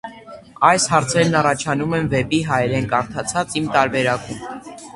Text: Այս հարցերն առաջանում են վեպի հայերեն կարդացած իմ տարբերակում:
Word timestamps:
Այս 0.69 0.85
հարցերն 0.93 1.37
առաջանում 1.41 1.93
են 1.99 2.09
վեպի 2.15 2.41
հայերեն 2.49 2.89
կարդացած 2.97 3.57
իմ 3.63 3.71
տարբերակում: 3.79 4.45